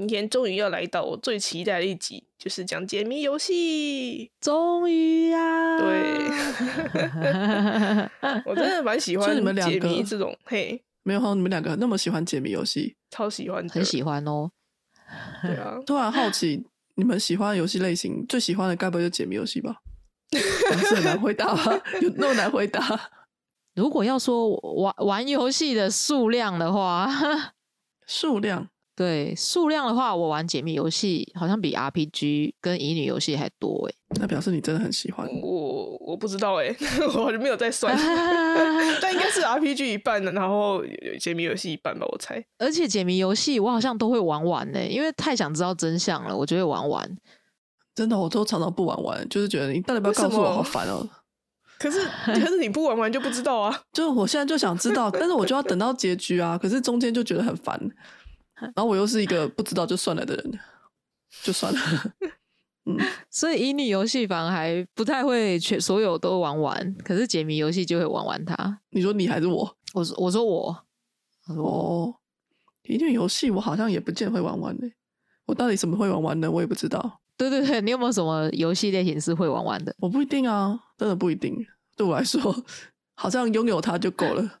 [0.00, 4.30] 今天终于要来到我最期待的一集，就是讲解谜游戏。
[4.40, 6.28] 终于呀，对，
[8.46, 14.50] 我真的蛮喜欢你们两解谜个这种，嘿，没有，你们两个那么喜欢解谜游戏，超喜欢，很喜欢哦。
[15.42, 16.64] 对啊， 突然好奇，
[16.94, 19.76] 你们喜欢的游戏类型，最喜欢的该不会就解谜游戏吧？
[20.32, 21.78] 是很难回答吗？
[22.00, 22.80] 有那么难回答？
[23.74, 24.48] 如果要说
[24.82, 27.08] 玩玩游戏的数量的话，
[28.06, 28.68] 数量
[29.00, 33.94] 对数量的话，我玩解密游戏好像比 RPG 跟乙女游戏还多哎。
[34.20, 35.26] 那表示你真的很喜欢。
[35.40, 36.68] 我我不知道哎，
[37.06, 37.96] 我好像没有在算，
[39.00, 40.84] 但应该是 RPG 一半的，然后
[41.18, 42.44] 解谜游戏一半吧，我猜。
[42.58, 47.16] 而且解谜游戏我好像都会玩完呢，因为太想知道真相了，我就会玩完。
[47.94, 51.08] 真的，我都常常不玩完，就是觉得你到底要不要告诉我，好烦哦。
[51.80, 53.74] 可是可是你不玩完就不知道啊。
[53.94, 56.58] 就是我现在就想知道，但是我就要等到结局啊。
[56.60, 57.80] 可是中间就觉得很烦，
[58.60, 60.58] 然后我又是一个不知道就算了的人，
[61.42, 61.80] 就算了。
[62.86, 62.96] 嗯，
[63.30, 68.80] 所以乙女游戏反而还不太会全所有都玩完，可是解谜游戏就会玩完它。
[68.90, 69.76] 你说你还是我？
[69.92, 70.84] 我说我说我，
[71.48, 72.14] 哦，
[72.84, 74.88] 乙女游戏我好像也不见会玩完呢。
[75.46, 76.50] 我到底什么会玩完呢？
[76.50, 77.20] 我也不知道。
[77.36, 79.94] 对对对，你有没有什么游戏类型是会玩完的？
[79.98, 81.54] 我不一定啊，真的不一定。
[81.96, 82.40] 对我来说，
[83.14, 84.60] 好像拥有它就够了。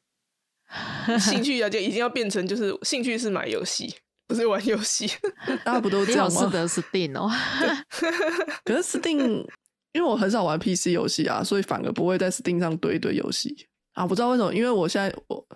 [1.18, 3.92] 兴趣啊，就已经要变成就是兴趣是买游戏，
[4.28, 5.10] 不是玩游戏。
[5.64, 6.40] 大家不都这样吗？
[6.40, 7.30] 适得 Steam 哦。
[8.64, 9.44] 可是 Steam，
[9.92, 14.06] 因为我很少玩 PC 游戏啊，所以反而不会在 Steam 上堆一堆游戏啊。
[14.06, 15.46] 不知道为什么，因为我现在我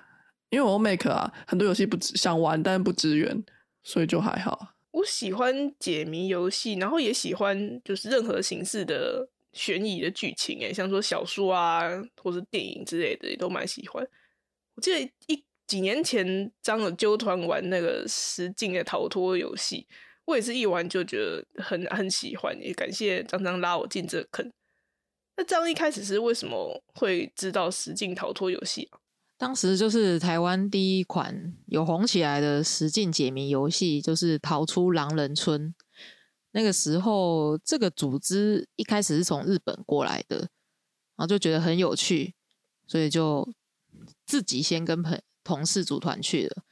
[0.51, 3.45] 因为我用 Make 啊，很多游戏不支想玩，但是不支援，
[3.83, 4.75] 所以就还好。
[4.93, 11.83] 我喜欢解谜游戏，然后也喜欢就是任何形式的悬疑的剧情，诶，像说小说啊，
[12.23, 14.07] 或是电影之类的，也都蛮喜欢。
[14.75, 19.87] 我记得一几年前张了纠团玩那个实境的逃脱游戏，
[20.25, 24.53] 我也是一玩就觉得很很喜欢，也感谢张张拉我进这个坑。
[25.37, 29.01] 那张一开始是为什么会知道实境逃脱游戏啊？
[29.37, 35.75] 当时就是台湾第一款有红起来的实境解谜游戏，就是《逃出狼人村》。
[36.53, 40.49] 那个时候，这个组织一开始是从日本过来的，然
[41.17, 42.33] 后就觉得很有趣，
[42.87, 43.53] 所以就
[44.27, 46.63] 自己先跟朋同事组团去了，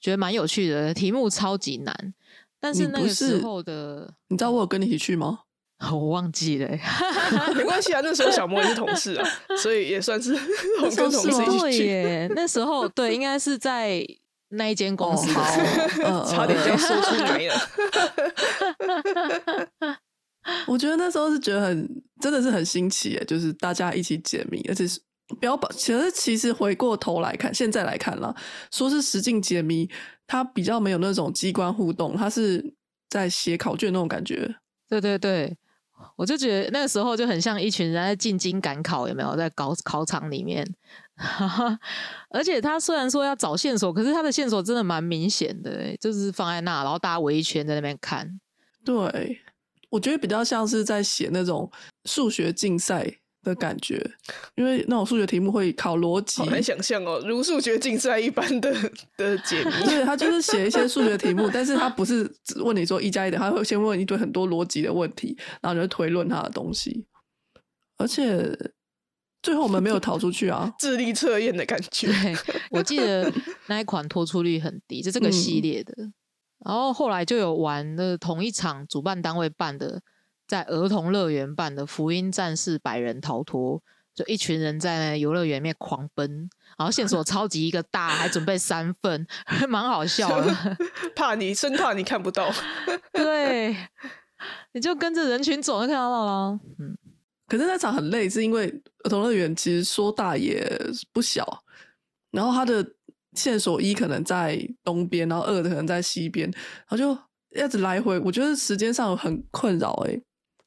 [0.00, 0.92] 觉得蛮有趣的。
[0.92, 2.14] 题目超级难，
[2.60, 5.40] 但是那个时候的你知道我有跟你一起去吗？
[5.90, 6.80] 我忘记了欸、
[7.54, 9.28] 没关系啊，那时候小莫也是同事啊，
[9.58, 10.34] 所以也算是
[10.78, 11.86] 同时候跟同事一起去。
[11.86, 14.06] 耶，那时候对，应该是在
[14.50, 17.54] 那一间公司差点就要说出来了。
[20.66, 24.84] 我觉得那时候是觉得很真的是很新奇耶，就是大家一起解谜，而且
[25.34, 25.70] 是标榜。
[25.74, 28.34] 其实其实回过头来看，现在来看了，
[28.70, 29.90] 说是实境解谜，
[30.26, 32.74] 它比较没有那种机关互动，它是
[33.10, 34.54] 在写考卷那种感觉。
[34.88, 35.56] 对对对，
[36.16, 40.64] 我就觉得那个时候就很像一群人在进京赶考，有没有在考考场里面？
[42.30, 48.40] 而且他虽然说要找线索，可是他的线索真的蛮明显的欸，就是放在那，然后大家围一圈在那边看。
[48.84, 49.40] 对，
[49.90, 51.70] 我觉得比较像是在写那种
[52.04, 53.08] 数学竞赛
[53.44, 54.04] 的感觉，
[54.56, 58.72] 因为那种数学题目会考逻辑很，难想象哦，如数学竞赛一般的
[59.16, 59.70] 的解 谜。
[59.84, 67.06] 对他就是写一些数学题目，但是他不是只问你说一加一等于，他会先问一堆很多逻辑的问题，然后你就推论他的东西。
[67.98, 68.52] 而且
[69.42, 72.34] 最后我们没有逃出去啊， 智力测验的感觉，对，
[72.70, 73.32] 我记得
[73.68, 75.94] 那一款脱出率很低，就这个系列的。
[76.64, 80.00] 然后后来就有玩的同一场主办单位办的，
[80.46, 83.78] 在儿童乐园办的《福音战士百人逃脱》，
[84.14, 86.48] 就一群人在那游乐园里面狂奔，
[86.78, 89.26] 然后线索 超级一个大，还准备三份，
[89.68, 90.76] 蛮好笑的。
[91.16, 92.52] 怕你生怕你看不到。
[93.12, 93.76] 对，
[94.72, 96.60] 你就跟着人群走就看到了。
[96.78, 96.96] 嗯，
[97.48, 98.68] 可是那场很累，是因为
[99.04, 100.64] 儿童乐园其实说大也
[101.12, 101.64] 不小，
[102.30, 102.86] 然后它的
[103.32, 107.16] 线索一可能在东边，然后二可能在西边，然后就
[107.50, 110.20] 一直来回，我觉得时间上很困扰哎、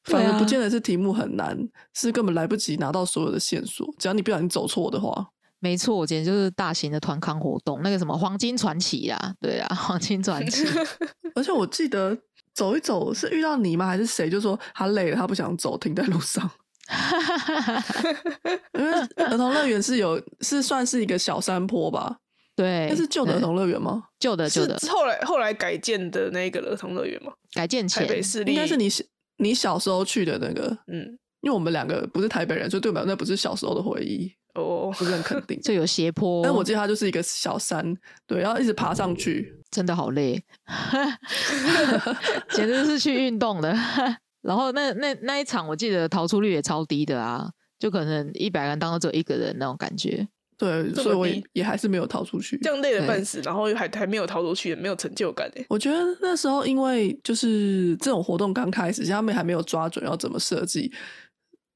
[0.07, 1.57] 反而不见得是题目很难，
[1.94, 5.27] 是根本来不及拿到所有的线索，只要你不小心走错的话，
[5.59, 10.65] 没错，今天就是大型的团康活动，那个什么黄金传奇啊，对啊， 黄金传奇。
[11.36, 12.18] 而且我记得
[12.54, 13.86] 走一走是遇到你吗？
[13.86, 16.50] 还是谁就说他累了，他不想走，停在路上。
[18.74, 18.92] 因为
[19.25, 22.18] 儿童乐园是有是算是一个小山坡吧？
[22.56, 24.06] 对，那是旧的儿童乐园吗？
[24.18, 27.33] 旧的旧的是后来后来改建的那个儿童乐园吗？
[27.54, 29.04] 改建前台北市立应该是你小
[29.38, 35.60] 你小时候去的那个，嗯因为我们两个不是台北人，所以对我们那不是小时候的回忆，哦，不是很肯定。
[35.62, 37.95] 就有斜坡，但我记得它就是一个小山，
[38.25, 39.54] 对，然后一直爬上去。
[39.69, 40.44] 真的好累，
[42.50, 43.78] 简直是去运动的。
[44.42, 50.28] 然后那那那一场，我记得逃出率也超低的啊，就可能一百个人当中只有一个人那种感觉。
[50.57, 52.57] 对，所以我也还是没有逃出去。
[52.63, 55.65] 这样累得对半死，然后还还没有逃出去，没有成就感哎。
[55.69, 60.92] 我觉得那时候因为就是这种活动刚开始，他们还没有抓准要怎么设计，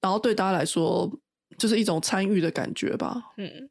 [0.01, 1.07] 然后对大家来说
[1.57, 3.21] 就是一种参与的感觉吧。
[3.37, 3.69] 嗯，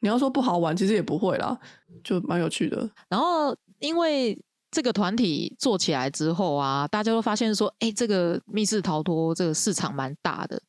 [0.00, 1.58] 你要说不好玩，其实也不会啦，
[2.04, 2.90] 就蛮有趣的。
[3.08, 4.38] 然后因为
[4.70, 10.60] 这个团体做起来之后啊，大家都发现说，哎，这个密室逃脱这个市场蛮大的，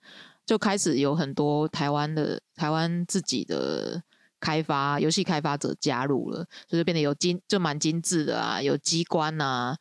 [0.48, 4.02] 就开始有很多台湾的台湾自己的
[4.40, 9.78] 开发游戏开发者加入了，就是变得有精就蛮精致的啊，有机关啊。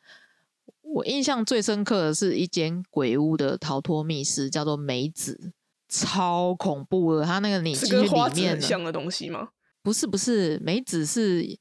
[0.81, 5.53] 我印象最深刻的是一间鬼屋的逃脱密室，叫做梅子，
[5.87, 7.25] 超恐怖的。
[7.25, 9.49] 它那个你是进去里面很像的东西吗？
[9.81, 11.57] 不是不是，梅子是，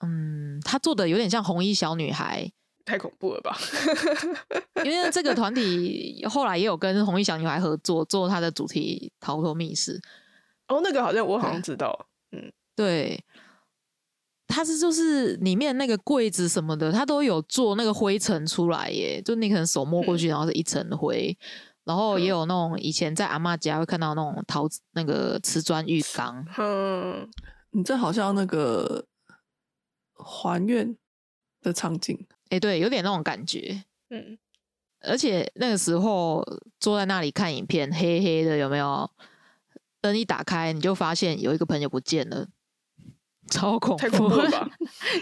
[0.00, 2.50] 嗯，他做的有点像红衣小女孩，
[2.88, 3.54] 太恐怖了吧？
[4.82, 10.00] 因为这个团体后来也有跟红衣小女孩合作，做他的主题逃脱密室。
[10.68, 13.22] 哦，那个好像我好像知道，嗯对，
[14.46, 21.36] 它是就是里面那个柜子什么的，它都有做那个灰尘出来耶，就你可能手摸过去，然后是一层灰。
[21.84, 27.26] 然后也有那种以前在阿妈家会看到那种陶那个瓷砖浴缸，嗯，
[27.70, 29.06] 你这好像那个
[30.14, 30.94] 还愿
[31.62, 33.84] 的场景，哎，对，有点那种感觉。
[34.10, 34.38] 嗯，
[35.00, 36.44] 而且那个时候
[36.80, 39.10] 坐在那里看影片，黑黑的，有没有？
[40.00, 42.46] 灯一打开，你就发现有一个朋友不见了，
[43.50, 44.00] 超恐怖！
[44.00, 44.70] 太恐怖了吧？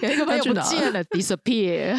[0.02, 1.96] 有一个朋友不见了，disappear。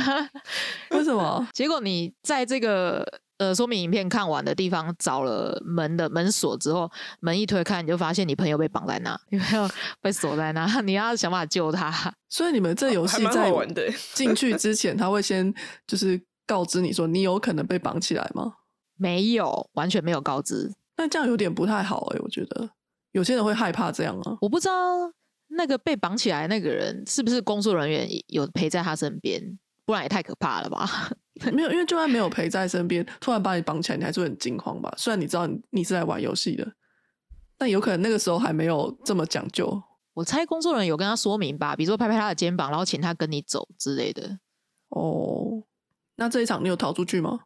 [0.91, 1.47] 为什么？
[1.53, 3.03] 结果你在这个
[3.37, 6.89] 呃说明影片看完的地方找了门的门锁之后，
[7.19, 9.69] 门一推开，你就发现你朋友被绑在那，你朋友
[10.01, 12.13] 被锁在那， 你要想办法救他。
[12.29, 15.53] 所以你们这游戏在玩的 进去之前，他会先
[15.85, 18.53] 就是告知你说你有可能被绑起来吗？
[18.97, 20.73] 没有，完全没有告知。
[20.97, 22.69] 那这样有点不太好哎、我觉得
[23.11, 24.35] 有些人会害怕这样啊。
[24.41, 24.73] 我不知道
[25.49, 30.85] 那个被绑起来那个人是不是工作人员有陪在他身边，不然也太可怕了吧？
[31.53, 34.93] 没有，因为就算没有陪在身边，突然把你绑起来，你还是会很惊慌吧？
[34.97, 36.73] 虽然你知道你你是在玩游戏的，
[37.57, 39.81] 但有可能那个时候还没有这么讲究。
[40.13, 44.39] 我猜工作人员有跟他说明吧，比如说拍拍他的肩膀，然后请他跟你走之类的。
[44.89, 45.63] 哦，
[46.17, 47.39] 那这一场你有逃出去吗？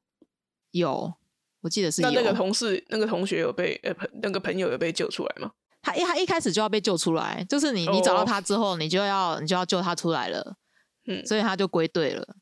[0.72, 1.14] 有，
[1.62, 2.10] 我记得是有。
[2.10, 5.52] 那那个同事、那个同学有被呃朋那个朋友有被救出来吗？
[5.82, 10.56] 他一他一开始就要被救出来，就是你你找到哦他之后，你就要你就要救他出来了，
[11.06, 12.36] 嗯，所以他就归队了。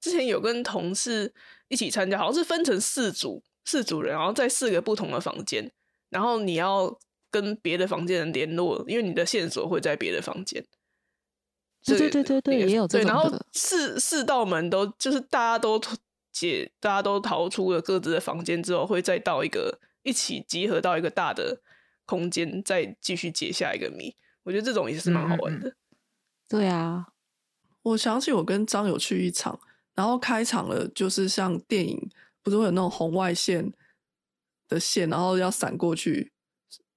[0.00, 1.34] 之前有跟同事
[1.68, 5.72] 一起参加，好像是分成四组，四组人，然后在四个不同的房间，
[6.10, 6.98] 然后你要
[7.30, 10.64] 跟别的房间人联络，因为你的线索会在别的房间。
[11.84, 15.80] 对这个对对对对也有这对，然后四四道门都就是大家都
[16.32, 21.60] 解，大家都逃出了各自的房间之后，会再到一个一起集合到一个大的
[22.04, 24.14] 空间，再继续解下一个谜。
[24.42, 25.74] 我觉得这种也是蛮好玩的。
[26.48, 27.06] 对啊，
[27.86, 29.56] 我想起我跟张有去一场，
[29.94, 32.10] 然后开场了，就是像电影
[32.42, 33.72] 不是会有那种红外线
[34.68, 36.32] 的线，然后要闪过去。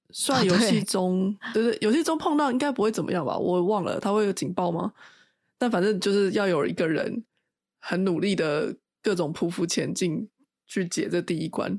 [0.10, 3.38] 虽然啊游戏对中，对对，游戏中碰到应该不会怎么样吧？
[3.38, 4.91] 我忘了，它会有警报吗？
[5.60, 7.24] 但反正就是要有一个人
[7.79, 10.27] 很努力的各种匍匐前进
[10.65, 11.77] 去解这第一关。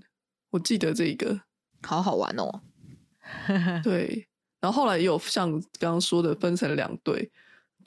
[0.50, 1.40] 我记得这一个，
[1.82, 2.62] 好好玩哦。
[3.82, 4.28] 对。
[4.60, 5.50] 然后后来也有像
[5.80, 7.32] 刚刚说的分成两队，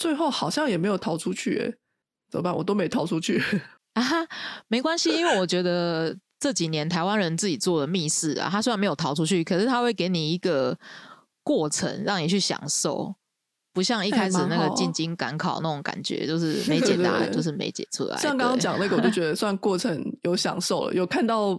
[0.03, 1.73] 最后好像也没有逃出去，哎，
[2.29, 2.53] 怎么办？
[2.53, 3.41] 我都没逃出去。
[3.95, 4.27] 啊哈，
[4.67, 10.77] 没关系，因为我觉得这几年台湾人自己做的密室啊，他虽然没有逃出去，可是他会给你一个
[11.41, 13.15] 过程让你去享受，
[13.71, 18.17] 不像一开始那个进京赶考那种感觉，就 是没解答案就是没解出来。
[18.17, 21.57] 像刚刚对讲那个，我就觉得算过程有享受了，有看到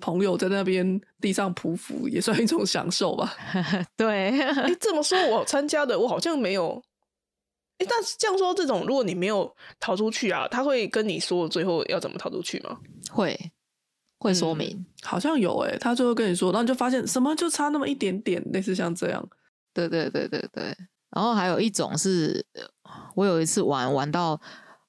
[0.00, 3.34] 朋友在那边地上匍匐，也算一种享受吧。
[3.98, 6.80] 对，哎、这么说，我参加的我好像没有。
[7.82, 12.78] 哎、但是这样说，这种如果你没有逃出去啊，他会跟你说最后要怎么逃出去吗？
[13.10, 13.38] 会
[14.18, 14.86] 会说嗯明。
[15.02, 19.28] 好像有诶、他最后跟你说，然后你就发现什么就差那么一点点，类似像这样。
[19.74, 20.64] 对对对对对。
[21.10, 22.62] 然后还有一种是，呃
[23.14, 24.40] 我有一次玩玩到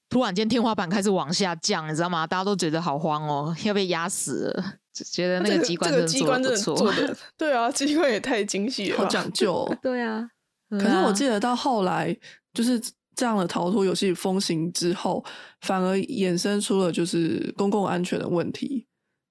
[0.09, 2.27] 突然间天花板开始往下降，你知道吗？
[2.27, 4.75] 大家都觉得好慌哦，要被压死了。
[4.93, 6.95] 觉得那这个机关这个真的做机关。
[6.97, 9.77] 的对啊，机关也太精细了好吧，讲究、哦。
[9.81, 10.29] 对啊，
[10.69, 12.15] 可可是我记得到后来，
[12.53, 12.79] 就是
[13.15, 15.23] 这样的逃脱游戏风行之后，
[15.61, 18.87] 反而衍生出了就是公共安全的问题，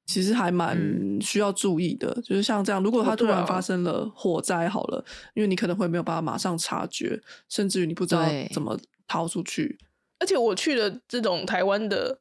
[0.07, 2.13] 其实还蛮嗯需要注意的。
[2.23, 9.79] 就是像这样，如果哦它突然发生了火灾，好了，因为你可能会没有办法马上察觉，甚至于你不知道怎么逃出去。
[10.19, 12.21] 而且我去的这种台湾的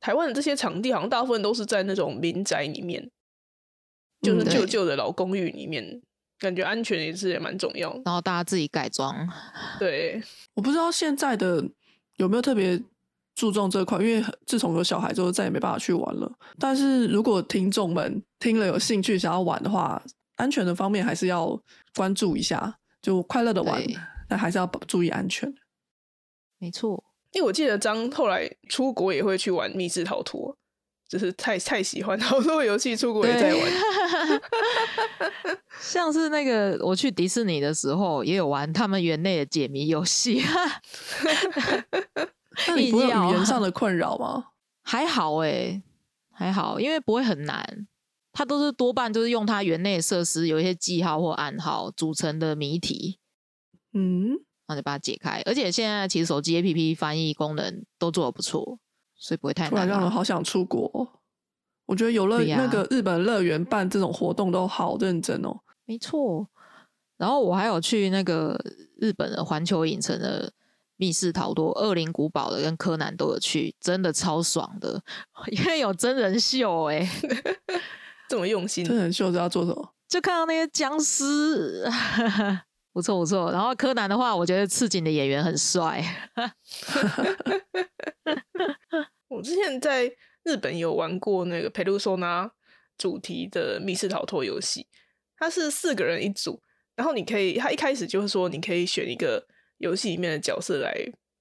[0.00, 3.10] 台湾的这些场地，好像大部分都是在那种民宅里面，
[4.22, 6.02] 就是旧旧的老公寓里面，
[6.38, 8.02] 感觉安全也是也蛮重要的。
[8.04, 9.14] 然后大家自己改装，
[9.78, 10.22] 对，
[10.54, 11.64] 我不知道现在的
[12.16, 12.80] 有没有特别
[13.34, 16.32] 注重这块，因为自从有小孩之后，再也没办法去玩了。
[16.58, 20.02] 但是如果听众们听了有兴趣想要玩的话，
[20.36, 21.60] 安全的方面还是要
[21.94, 23.82] 关注一下，就快乐的玩，
[24.28, 25.52] 但还是要注意安全。
[26.58, 27.02] 没错。
[27.32, 30.56] 因为我记得张后来出国也会去玩密室逃脱，
[31.08, 33.66] 就是太太喜欢 好多游戏，出国也在玩。
[35.80, 40.42] 像是那个我去迪士尼的时候，也有玩他们园内的解谜游戏，
[42.68, 44.48] 那你不会有硬要语言上的困扰吗？
[44.82, 45.82] 还好诶、
[46.30, 47.86] 还好，因为不会很难。
[48.32, 53.18] 它都是多半就是用它园内的设施有一些记号或暗号组成的谜题，
[53.94, 54.28] 嗯，
[54.66, 55.42] 然后就把它解开。
[55.44, 58.78] 而且现在其实手机 APP 翻译功能都做的不错，
[59.18, 59.86] 所以不会太突然。
[59.86, 61.06] 让人好想出国哦。
[61.86, 65.58] 我觉得游乐那个日本乐园办这种活动都好认真哦。
[65.84, 66.46] 没错。
[67.16, 68.58] 然后我还有去那个
[68.96, 70.52] 日本的环球影城的
[70.96, 75.02] 密室逃脱，恶灵古堡的跟柯南都有去，真的超爽的，
[75.50, 77.08] 因为有真人秀哎、
[78.28, 79.94] 这么用心真，人秀是要做什么？
[80.08, 81.90] 就看到那些僵尸，
[82.98, 83.52] 不错不错。
[83.52, 86.04] 然后柯南的话，我觉得赤井的演员很帅，
[89.28, 90.12] 我之前在
[90.42, 92.50] 日本有玩过那个佩鲁索纳
[92.96, 94.88] 主题的密室逃脱游戏，
[95.36, 96.60] 它是四个人一组，
[96.96, 100.92] 然后你可以，它一开始就是说你可以选一个游戏里面的角色来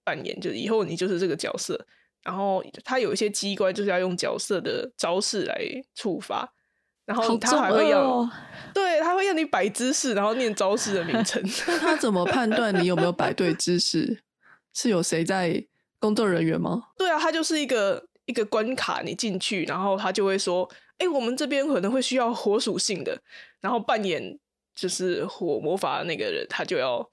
[0.03, 1.87] 扮演，就是以后你就是这个角色，
[2.21, 5.59] 然后它有一些机关就是要用角色的招式来
[5.95, 6.47] 触发，
[7.07, 8.29] 然后他还会要，哦
[8.73, 11.41] 对，他会要你摆姿势，然后念招式的名称。
[11.65, 14.21] 那他怎么判断你有没有摆对姿势？
[14.73, 15.65] 是有谁在
[15.99, 16.89] 工作人员吗？
[16.99, 23.17] 对啊，他就是一个一个关卡，你进去，然后他就会说：“哎、我们这边可能会需要火属性的，
[23.61, 24.37] 然后扮演
[24.75, 27.09] 就是火魔法的那个人，他就要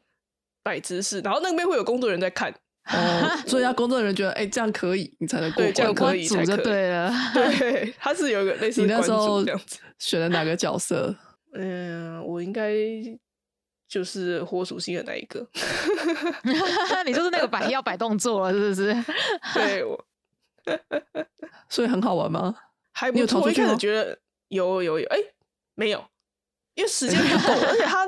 [0.62, 2.52] 摆姿势，然后那边会有工作人员在看，
[2.86, 5.66] 哦，所以要工作人员觉得，哎、这样可以，你才能过关。
[5.68, 7.12] 对这样可以才可以对了。
[7.58, 9.44] 对，他是有一个类似你那时候。
[9.98, 11.14] 选了哪个角色？
[11.54, 12.74] 嗯，我应该
[13.88, 15.46] 就是火属性的那一个，
[17.06, 19.04] 你就是那个摆要摆动作了，是不是？
[19.54, 20.04] 对我
[21.68, 22.54] 所以很好玩吗？
[22.92, 23.40] 还不错。
[23.40, 25.16] 我觉得有有有，哎、
[25.74, 26.04] 没有，
[26.74, 28.06] 因为时间不够，而且他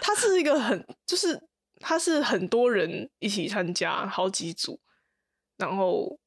[0.00, 1.40] 他是一个很就是
[1.82, 4.80] 他是很多人一起参加，好几组，
[5.58, 6.18] 然后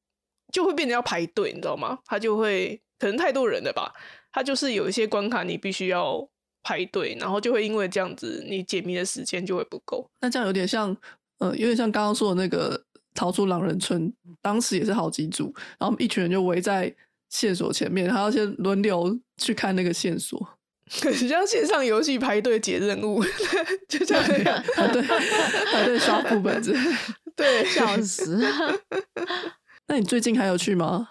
[0.52, 1.98] 就会变得要排队，你知道吗？
[2.04, 3.92] 他就会可能太多人了吧，
[4.30, 6.28] 他就是有一些关卡你必须要
[6.62, 10.08] 排队，然后就会因为这样子，你解谜的时间就会不够。
[10.20, 10.96] 那这样有点像，
[11.38, 12.84] 呃，有点像刚刚说的那个
[13.14, 16.94] 逃出狼人村，当时也是好几组，然后一群人就围在
[17.28, 20.55] 线索前面，还要先轮流去看那个线索。
[20.88, 23.22] 很像线上游戏排队解任务，
[23.88, 24.62] 就这样那样。
[24.74, 26.74] 排队排队刷副本子。
[27.34, 28.42] 对，笑死！
[29.88, 31.08] 那你最近还有去吗？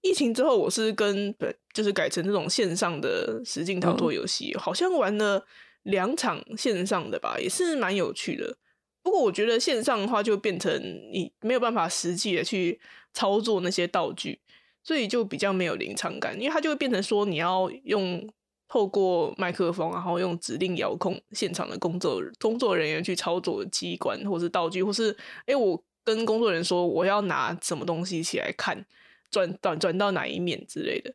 [0.00, 5.46] 疫情之后，我是跟本就是改成这种线上的实境逃脱游戏，好像玩了
[5.84, 8.56] 两场线上的吧，也是蛮有趣的。
[9.04, 10.72] 不过我觉得线上的话，就变成
[11.12, 12.80] 你没有办法实际的去
[13.12, 14.40] 操作那些道具，
[14.82, 18.28] 所以就比较没有临场感，因为它就会变成说你要用
[18.72, 25.10] 透过麦克风，然后用指令遥控现场的工作工作人员去操作机关或是道具，或是
[25.40, 28.82] 哎、诶我跟工作人员说我要拿什么东西起来看，
[29.30, 31.12] 转转转到哪一面之类的。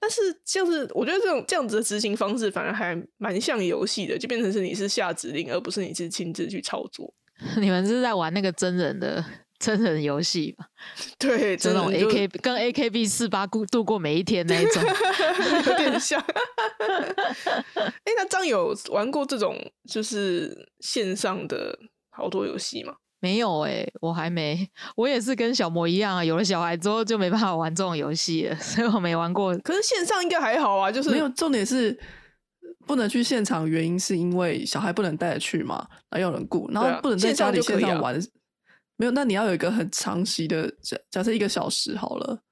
[0.00, 7.14] 但是就是我觉得这种这样子的执行方式反而还蛮像游戏的，就变成是你是下指令，而不是你是亲自去操作。
[7.60, 9.24] 你们是在玩那个真人的
[9.58, 10.66] 真人游戏吧？
[11.18, 14.82] 对，就那种真的就 A K 跟 A K B 四八度度过每一天那一种。
[15.66, 16.20] 有点像。
[17.74, 19.56] 哎、那张有玩过这种
[19.88, 21.78] 就是线上的
[22.10, 22.94] 好多游戏吗？
[23.20, 29.56] 没有哎、我还没，我也是跟小魔一样啊，有了小孩之后就没办法玩这种游戏了，所以我没玩过。
[29.58, 31.98] 可是线上应该还好啊，就是没有，重点是
[32.86, 38.16] 不能去现场，原因是因为小孩不能带着去嘛，然后有人顾，然后不能在家里线上玩。
[38.98, 42.42] 没有，那你要有一个很长期的，假假设一个小时好了，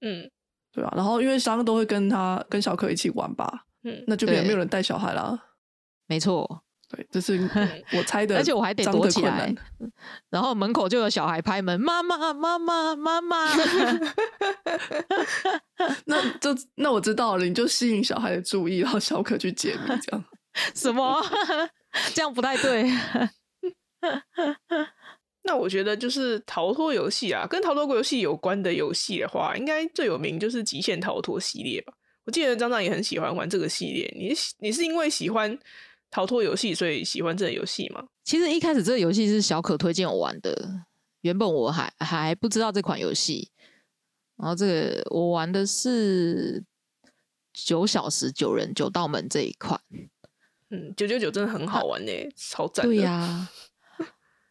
[0.00, 0.30] 嗯，
[0.72, 5.36] 对啊，然后因为商都会跟他跟小可一起玩吧，嗯，那就变成对没有人带小孩啦。
[6.06, 7.36] 没错，对，这是
[7.92, 9.92] 我猜的，而且我还得张躲起来的困难。
[10.30, 13.48] 然后门口就有小孩拍门，妈妈妈妈妈妈，
[16.06, 20.24] 那就那我知道了，你就吸引小孩的注意，然后小可去解谜，这样。
[20.74, 21.20] 什么？
[22.14, 22.88] 这样不太对。
[25.46, 31.94] 那我觉得就是逃脱游戏啊，跟逃脱游戏有关的游戏的话，应该最有名就是《极限逃脱》系列吧。
[32.24, 35.56] 我记得张张也很喜欢玩这个系列，你是你是因为喜欢
[36.10, 38.04] 逃脱游戏，所以喜欢这个游戏吗？
[38.24, 40.68] 其实一开始这个游戏是小可推荐我玩的，
[41.20, 43.50] 原本我还还不知道这款游戏。
[44.36, 46.62] 然后这个我玩的是
[47.54, 49.80] 九小时九人九道门这一款。
[50.70, 52.92] 嗯，九九九真的很好玩呢、超赞的。
[52.92, 53.48] 对呀、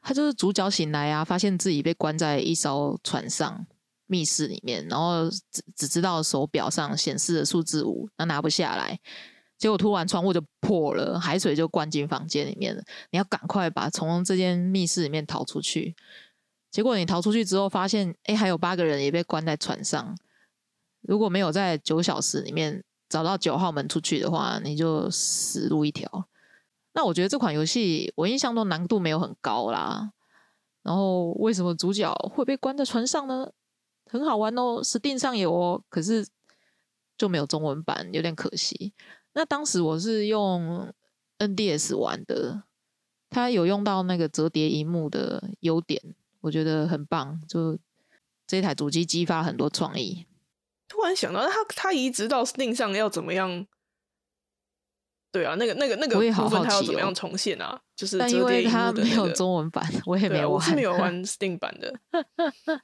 [0.07, 3.65] 他就是主角醒来啊，发现自己被关在一艘船上
[4.05, 8.99] 密室里面，然后只只知道手表上显示的数字五，那拿不下来。
[9.57, 12.83] 结果突然窗户就破了，海水就灌进房间里面了。
[13.09, 15.95] 你要赶快把从这间密室里面逃出去。
[16.69, 20.15] 结果你逃出去之后，发现哎，还有八个人也被关在船上。
[21.01, 26.27] 如果没有在九小时里面找到九号门出去的话，你就死路一条。
[26.95, 30.13] 那我觉得这款游戏我印象中难度没有很高啦。
[30.81, 33.51] 然后为什么主角会被关在船上呢？
[34.09, 36.25] 很好玩哦，Steam 上有哦，可是
[37.17, 38.93] 就没有中文版，有点可惜。
[39.33, 40.93] 那当时我是用
[41.39, 42.63] NDS 玩的，
[43.29, 45.99] 它有用到那个折叠荧幕的优点，
[46.41, 47.41] 我觉得很棒。
[47.49, 47.77] 就
[48.47, 50.27] 这台主机激发很多创意。
[50.87, 53.65] 突然想到，他他移植到 Steam 上要怎么样？
[55.35, 57.77] 对啊，那个那个那个部分他要怎么样重现啊？
[57.93, 60.55] 就是但因为折叠荧它没有中文版，我 也没有玩。
[60.55, 61.93] 我是没有玩 Steam 版的。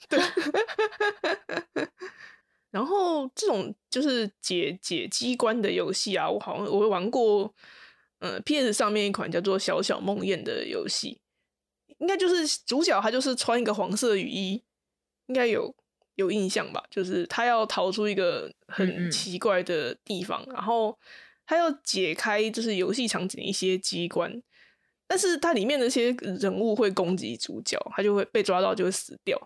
[0.10, 0.20] 对，
[2.72, 7.54] 然后这种就是解解机关的游戏啊，我好像我玩过，
[8.20, 11.22] 呃，PS 上面一款叫做《小小梦魇》的游戏，
[12.00, 14.62] 应该就是主角他就是穿一个黄色雨衣，
[15.28, 15.74] 应该有
[16.16, 16.84] 有印象吧？
[16.92, 21.00] 就是他要逃出一个嗯很嗯奇怪的地方，然后
[21.52, 24.32] 他要解开就是游戏场景的一些机关，
[25.06, 26.10] 但是它里面的一些
[26.40, 29.38] 人物会攻击主角，他就会被抓到就会死掉，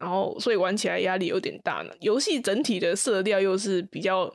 [0.00, 1.92] 然后所以玩起来压力有点大呢。
[2.00, 4.34] 游戏整体的色调又是比较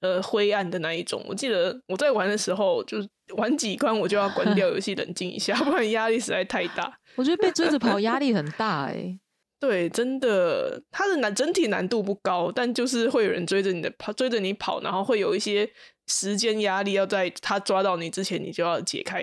[0.00, 6.98] 呃灰暗的那一种，我记得我在玩的时候，就是玩几关我就要关掉 游戏冷静一下，不然压力实在太大。
[7.14, 9.16] 我觉得被追着跑压力很大哎、
[9.60, 15.70] 对，真的，它的难整体难度不高，但就是会有人追着你的跑，追着你跑，然后会有一些
[16.06, 19.22] 时间压力，要在他抓到你之前，你就要解开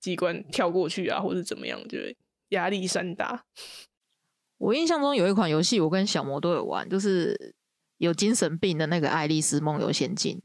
[0.00, 2.16] 机关跳过去啊，或者怎么样，就是
[2.48, 3.44] 压力山大。
[4.56, 7.54] 我印象中有一款游戏，我跟小魔都有玩，就是
[7.98, 10.40] 有精神病的那个《爱丽丝梦游仙境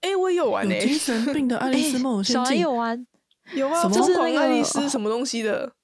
[0.00, 3.06] 哎、我也有玩有呢、精神病的 爱丽丝梦游》，仙小孩境有玩，
[3.54, 5.74] 有啊，疯狂就是那个爱丽丝什么东西的，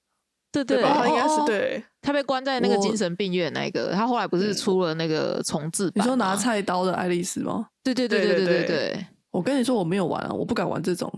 [0.51, 1.07] 对对，对吧？
[1.07, 1.43] 应该是哦。
[1.45, 7.67] 对，他被关在那个精神病院那个他后来不是出了那个重置你说拿菜刀的爱丽丝吗？
[7.83, 11.11] 对对对对对我跟你说我没有玩啊我不敢玩这种。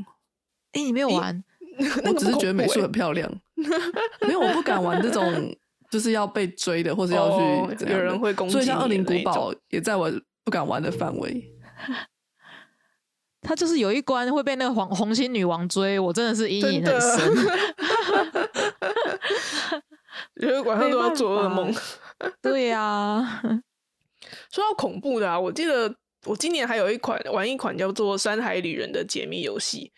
[0.74, 1.44] 哎你没有玩？
[2.06, 3.32] 我只是觉得美术很漂亮。
[4.22, 5.56] 没有我不敢玩这种
[5.92, 10.12] 就是要被追的或是要去有人会攻击所以像二零古堡也在我
[10.44, 11.52] 不敢玩的范围。
[13.42, 17.34] 他就是有一关会被那个红红心女王追我真的是阴影很深。
[20.40, 21.74] 觉得晚上都要做噩梦。
[22.42, 23.42] 对呀，
[24.52, 29.92] 说到恐怖的啊，我记得我今年还有一款玩一款叫做《山海旅人》的解密游戏，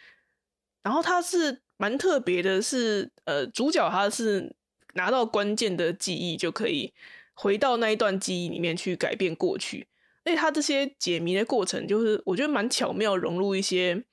[0.82, 4.56] 然后它是蛮特别的是，呃，主角他是
[4.94, 6.94] 拿到关键的记忆就可以
[7.34, 9.88] 回到那一段记忆里面去改变过去。
[10.26, 14.06] 而且它这些解谜的过程，就是我觉得蛮巧妙融入一些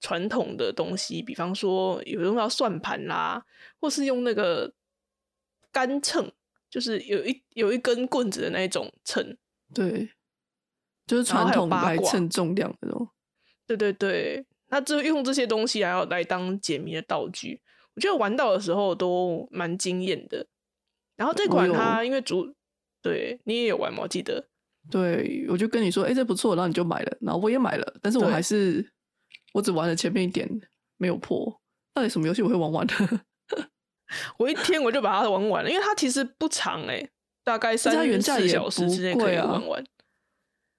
[0.00, 3.44] 传统的东西，比方说有用到算盘啦，
[3.78, 4.72] 或是用那个
[5.72, 6.30] 杆秤，
[6.70, 9.36] 就是有一有一根棍子的那一种秤，
[9.74, 10.10] 对，
[11.06, 13.08] 就是传统来称重量那种。
[13.66, 17.60] 对对对，那就用这些东西来要来当解谜的道具，
[17.94, 20.46] 我觉得玩到的时候都蛮惊艳的。
[21.16, 22.54] 然后这款它因为主
[23.02, 24.00] 对你也有玩吗？
[24.02, 24.48] 我记得
[24.90, 28.90] 对，我就跟你说，哎、这不错，然后你就买了，然后我也买了，但是我还是
[29.52, 30.48] 我只玩了前面一点，
[30.96, 31.60] 没有破。
[31.92, 32.94] 到底什么游戏我会玩完的？
[34.38, 37.08] 我一天我就把它玩完了，因为它其实不长哎、
[37.44, 39.84] 大概三四小时之内可以玩完。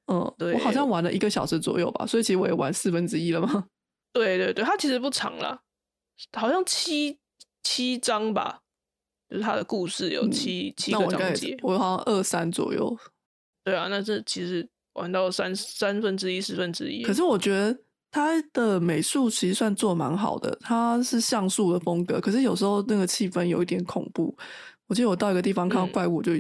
[0.08, 3.68] 嗯，对我好像玩了一个小时左右吧，所以其实我也玩四分之一了嘛。
[4.12, 5.62] 对对对，它其实不长啦，
[6.34, 7.20] 好像七
[7.62, 8.62] 七章吧，
[9.30, 11.56] 就是它的故事有嗯七、七个章节。
[11.62, 12.98] 我好像二三左右。
[13.64, 17.04] 对啊，那这其实玩到三三分之一、四分之一。
[17.04, 17.78] 可是我觉得
[18.12, 24.36] 它的美术其实算做蛮好的，他是像素的风格，可是有时候那个气氛有一点恐怖。
[24.88, 26.32] 我记得我到一个地方看到嗯怪物，我就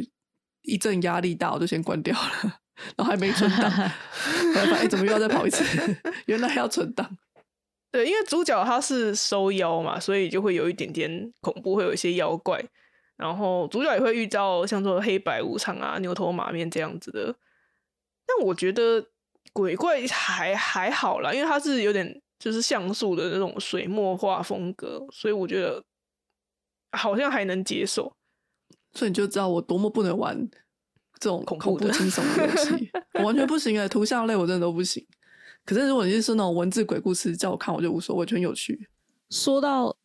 [0.63, 2.59] 一阵压力大，我就先关掉了，
[2.97, 3.69] 然后还没存档，
[4.73, 5.63] 哎怎么又要再跑一次？
[6.25, 7.17] 原来要存档。
[7.91, 12.63] 对，因为主角他是收妖嘛，所以就会有一点点恐怖，会有一些妖怪。
[13.15, 17.35] 然后主角也会遇到像说黑白无常啊、牛头马面这样子的。
[18.25, 19.05] 但我觉得
[19.59, 25.83] 鬼怪还还好啦，因为它是有点就是像素的那种水墨画风格，所以我觉得
[26.91, 28.15] 好像还能接受。
[28.93, 30.49] 所以你就知道我多么不能玩
[31.19, 35.05] 这种恐怖的惊悚的游戏， 我完全不行哎、图像类我真的都不行。
[35.65, 38.89] 可是如果你是那种文字鬼故事，叫我看我就无所谓，就很有趣。
[39.29, 39.95] 说到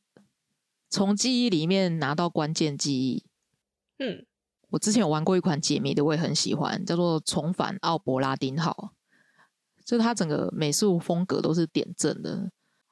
[0.91, 3.25] 从记忆里面拿到关键记忆，
[3.99, 4.27] 嗯，
[4.69, 8.93] 我之前有玩过一款解谜的，我也很喜欢，叫做《重返奥伯拉丁号》，
[9.85, 12.31] 就他整个美术风格都是点阵的。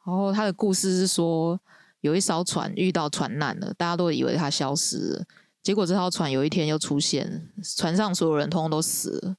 [0.04, 1.58] 然后他的故事是说，
[2.00, 5.24] 有一艘船遇到船难了，大家都以为它消失了，
[5.62, 9.36] 结果这艘船有一天又出现，船上所有人通通都死了。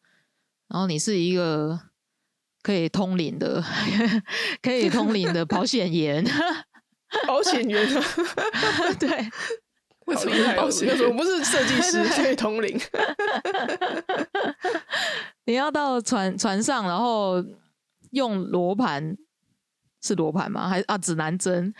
[0.69, 1.79] 然后你是一个
[2.61, 3.61] 可以通灵的，
[4.63, 6.25] 可以通灵的 保险员，
[7.27, 8.01] 保险员啊，
[10.05, 10.15] 为。
[10.15, 10.35] 什么！
[10.35, 11.17] 是保险那时候我？
[11.17, 12.79] 不是设计师， 可以通灵。
[15.45, 17.43] 你要到船船上，然后
[18.11, 19.17] 用罗盘
[20.01, 20.67] 是罗盘吗？
[20.69, 21.73] 还是啊指南针，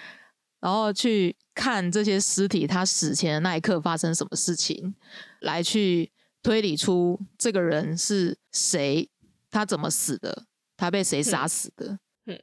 [0.59, 4.95] 然后去看这些尸体，他死前的那一刻发生什么事情，
[5.41, 9.09] 来去推理出这个人是谁，
[9.49, 11.87] 他怎么死的，他被谁杀死的。
[11.87, 11.99] 嗯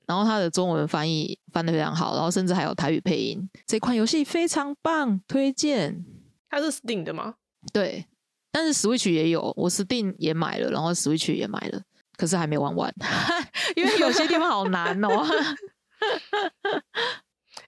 [0.07, 3.49] 然后它的中文翻译翻的非常好，然后甚至还有台语配音。
[3.67, 6.05] 这款游戏非常棒，推荐。
[6.49, 7.37] 它是 Steam 的吗？
[7.73, 8.05] 对，
[8.51, 11.81] 但是 Switch 也有，我 Steam 也买了，然后 Switch 也买了，
[12.17, 12.93] 可是还没玩完，
[13.77, 15.09] 因为有些地方好难哦。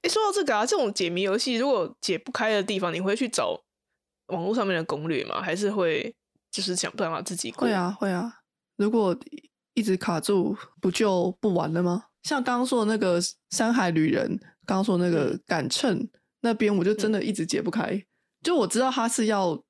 [0.03, 3.63] 哎，说到这个啊，这种解谜游戏如果解不开的地方，你会去找
[4.27, 5.41] 网络上面的攻略吗？
[5.41, 6.15] 还是会
[6.51, 7.69] 就是想办法自己过？
[7.69, 8.41] 会，啊会啊，
[8.77, 9.17] 如果
[9.75, 12.05] 一直卡住，不就不玩了吗？
[12.23, 16.09] 像刚刚说的那个山海旅人，刚刚说的那个杆秤
[16.41, 18.03] 那边，我就真的一直解不开。
[18.43, 19.63] 就我知道它是要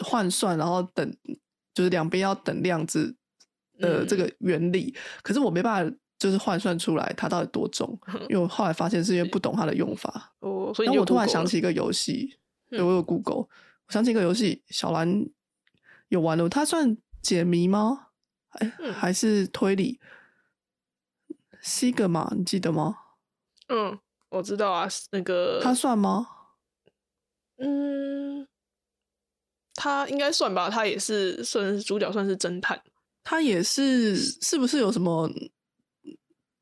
[0.00, 1.16] 换算，然后等，
[1.74, 3.16] 就是两边要等量子
[3.78, 5.96] 的这个原理，可是我没办法。
[6.18, 7.96] 就是换算出来它到底多重，
[8.28, 10.34] 因为我后来发现是因为不懂它的用法。
[10.42, 12.36] 哦，所以我突然想起一个游戏，
[12.68, 13.48] 对嗯我有 Google，我
[13.88, 15.24] 想起一个游戏，小兰
[16.08, 18.07] 有玩的，它算解谜吗？
[18.50, 20.00] 哎，嗯还是推理？
[21.60, 22.96] 西格玛，你记得吗？
[23.68, 23.98] 嗯，
[24.30, 26.26] 我知道啊，那个他算吗？
[27.58, 28.46] 嗯，
[29.74, 32.80] 他应该算吧，他也是算是主角，算是侦探。
[33.24, 35.30] 他也是，是不是有什么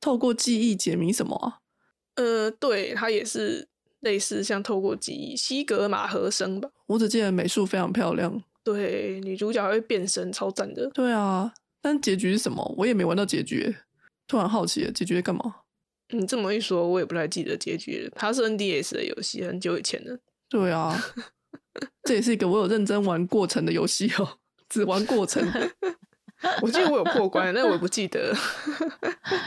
[0.01, 1.61] 透过记忆解谜什么啊？
[2.16, 3.68] 呃，对他也是
[4.01, 6.70] 类似像透过记忆，西格玛和声吧。
[6.87, 8.42] 我只记得美术非常漂亮。
[8.64, 10.90] 对，女主角还会变身，超赞的。
[10.90, 11.53] 对啊，
[11.87, 12.75] 但结局是什么？
[12.77, 13.77] 我也没玩到结局，
[14.27, 15.55] 突然好奇了，结局在干嘛？
[16.09, 18.11] 你这么一说，我也不太记得结局了。
[18.16, 20.18] 它是 NDS 的游戏，很久以前的。
[20.49, 21.01] 对啊，
[22.03, 25.49] 这也是一个我有认真玩过程的游戏哦，只玩过程。
[26.61, 28.35] 我记得我有破关，但我也不记得。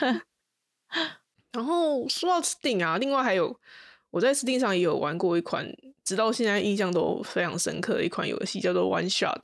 [1.52, 3.60] 然后说到 Steam 啊，另外还有
[4.12, 5.69] 我在 Steam 上也有玩过一款，
[6.06, 9.41] 直到现在印象都非常深刻的一款游戏，叫做 One Shot。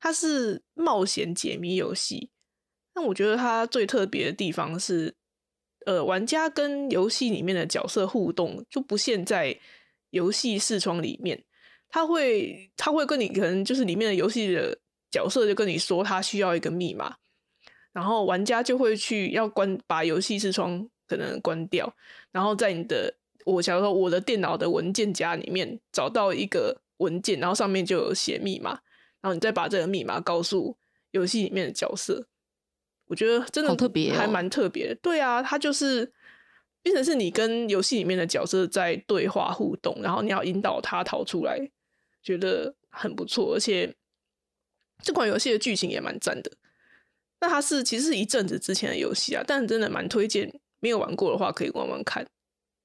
[0.00, 2.30] 它是冒险解谜游戏，
[2.94, 5.14] 但我觉得它最特别的地方是，
[5.86, 9.58] 呃，玩家跟游戏里面的角色互动就不限在
[10.10, 11.44] 游戏视窗里面，
[11.88, 14.78] 他会他会跟你可能就是里面的游戏的
[15.10, 17.16] 角色就跟你说他需要一个密码，
[17.92, 21.92] 然后玩家就会去要关把游戏视窗可能关掉，
[22.30, 28.78] 然后在你的我假如说我的电脑的文件夹里面找到一个文件，然后上面就有写密码，
[29.20, 30.76] 然后你再把这个密码告诉
[31.10, 32.26] 游戏里面的角色。
[33.06, 34.94] 我觉得真的特别还哦蛮特别的。
[34.96, 36.12] 对啊，它就是
[36.82, 41.70] 变成是你跟游戏里面的角色在对话互动，然后你要引导他逃出来，
[42.22, 43.54] 觉得很不错。
[43.54, 43.96] 而且
[45.02, 46.52] 这款游戏的剧情也蛮赞的。
[47.40, 52.26] 那它是其实是一阵子之前的游戏啊，但真的蛮推荐，没有玩过的话可以玩玩看。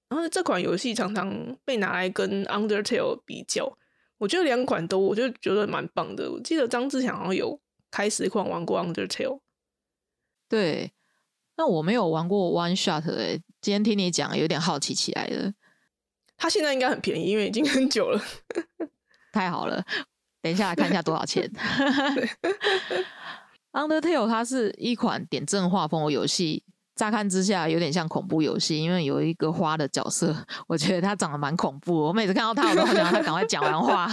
[0.09, 3.77] 然后这款游戏常常被拿来跟 Undertale 比较，
[4.23, 6.31] 我觉得两款都我就觉得蛮棒的。
[6.31, 7.59] 我记得张志强好像有
[7.91, 9.41] 开实况玩过 Undertale，
[10.47, 10.93] 对，
[11.57, 15.51] 那我没有玩过 One Shot 哎、今天听你讲，有点好奇起来了，
[16.37, 18.23] 它现在应该很便宜，因为已经很久了。
[19.33, 19.83] 太好了。
[20.41, 21.51] 等一下来看一下多少钱。
[23.73, 26.63] Undertale 它是一款点阵画风的游戏，
[26.95, 30.35] 乍看之下有点像恐怖游戏，因为有一个花的角色，
[30.67, 31.95] 我觉得他长得蛮恐怖。
[31.95, 34.07] 我每次看到他，我都很想他赶快讲完话。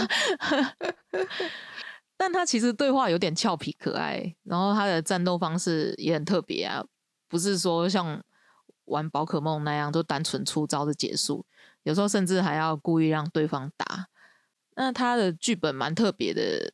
[2.16, 6.84] 但他其实对话有点俏皮可爱，然后他的战斗方式也很特别啊，
[7.28, 8.22] 不是说像
[8.86, 11.44] 玩宝可梦那样就单纯出招的结束，
[11.82, 14.06] 有时候甚至还要故意让对方打。
[14.76, 16.72] 那他的剧本蛮特别的。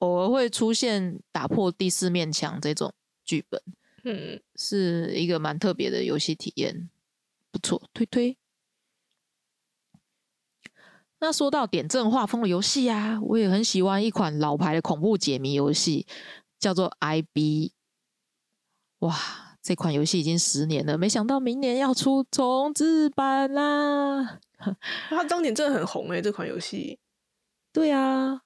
[0.00, 2.92] 偶尔会出现打破第四面墙这种
[3.24, 3.58] 剧本，
[4.08, 6.88] 嗯，是一个蛮特别的游戏体验，
[7.50, 8.38] 不错，推推。
[11.18, 16.06] 那说到点阵画风的游戏啊，我也很喜欢一款老牌的恐怖解谜游戏，
[16.60, 17.72] 叫做 IB。
[19.00, 24.38] 哇，这款游戏已经十年了，没想到明年要出重置版啦！
[25.10, 27.00] 它当年真的很红诶，这款游戏。
[27.72, 28.42] 对啊。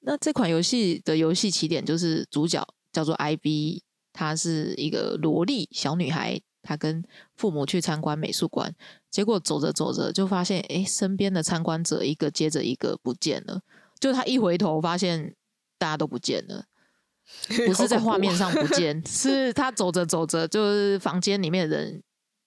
[0.00, 3.82] 那这款游戏的游戏起点就是主角叫做 IB，
[4.16, 7.04] 她是一个萝莉小女孩，她跟
[7.36, 8.74] 父母去参观美术馆，
[9.10, 13.60] 结果走着走着就发现，哎，身边的参观者一个接着一个不见了，
[14.00, 15.36] 就她一回头发现
[15.76, 16.64] 大家都不见了，
[17.66, 22.02] 不是在画面上不 见，是她走着走着就是房间里面的人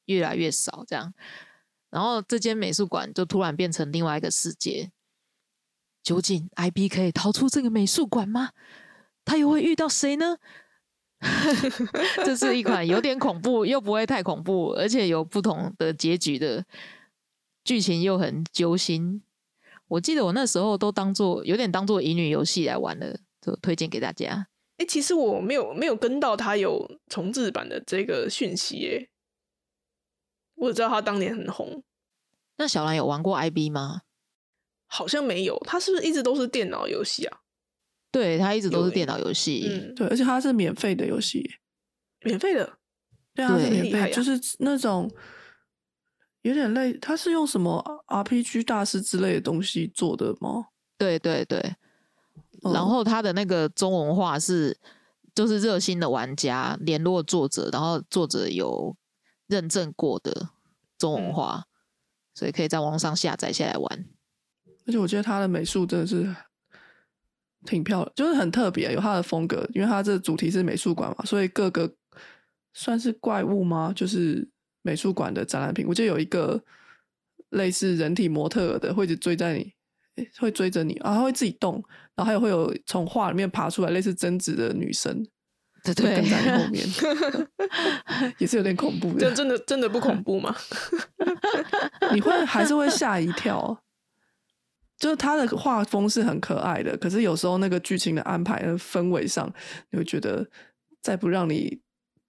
[0.06, 1.14] 越来越少，这样，
[1.92, 4.92] 然后这间美术馆就突然变成另外一个世界。
[6.02, 8.52] 究竟 IB 可以逃出这个美术馆吗？
[9.26, 10.38] 他又会遇到谁呢？
[12.24, 16.66] 这是一款有点恐怖又不会太恐怖，而且有不同的结局的
[17.64, 19.22] 剧情，又很揪心。
[19.90, 24.48] 我记得我那时候都当做有点当做乙女游戏来玩的，就推荐给大家。
[24.78, 29.10] 哎，其实我没有没有跟到他有重置版的这个讯息，哎，
[30.56, 31.84] 我只知道他当年很红。
[32.58, 34.04] 那小兰有玩过 IB 吗？
[34.88, 37.40] 好像没有，他是不是一直都是电脑游戏啊？
[38.12, 39.68] 对，它一直都是电脑游戏。
[39.70, 41.50] 嗯，对，而且它是免费的游戏，
[42.24, 42.78] 免费的。
[43.36, 45.10] 对啊，是免费，就是那种
[46.42, 46.94] 有点累。
[46.98, 50.66] 它是用什么 RPG 大师之类的东西做的吗？
[50.98, 51.76] 对对对。
[52.62, 54.78] 然后它的那个中文化是，
[55.34, 58.98] 就是热心的玩家联络作者，然后作者有
[59.48, 60.50] 认证过的
[60.98, 61.64] 中文化，
[62.34, 64.06] 所以可以在网上下载下来玩。
[64.86, 66.36] 而且我觉得他的美术真的是
[67.66, 69.68] 挺漂亮，就是很特别，有它的风格。
[69.74, 71.92] 因为它这主题是美术馆嘛，所以各个
[72.74, 73.92] 算是怪物吗？
[73.96, 74.48] 就是
[74.82, 75.86] 美术馆的展览品。
[75.88, 76.62] 我记得有一个
[77.50, 79.74] 类似人体模特的，会一直追在你，
[80.38, 81.84] 会追着你，然后会自己动。
[82.16, 85.26] 然后还有会有从画里面爬出来类似贞子的女生，
[85.84, 86.86] 对对，跟在你后面，
[88.40, 89.20] 也是有点恐怖的。
[89.20, 90.54] 这真的真的不恐怖吗？
[92.14, 93.82] 你会还是会吓一跳？
[95.00, 99.50] 就是他的画风是很可爱的，可是有时候那个剧情的安排、氛围上，
[99.92, 100.46] 你会觉得
[101.02, 101.80] 再不让你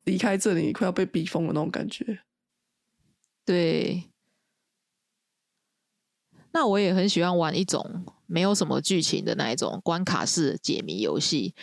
[0.04, 2.20] 离开这里，快要被逼疯的那种感觉。
[3.44, 4.04] 对，
[6.52, 11.56] 那我也很喜欢玩一种没有什么剧情的那一种关卡式解谜游戏。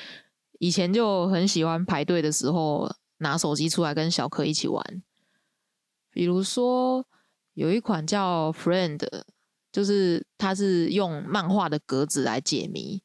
[0.59, 5.01] 以前就很喜欢排队的时候拿手机出来跟小可一起玩。
[6.11, 7.07] 比如说
[7.53, 8.97] 有一款叫《Friend》。
[9.77, 13.03] 就是他是用漫画的格子来解谜，